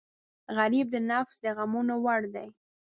[0.57, 2.47] غریب د نفس د غمونو وړ دی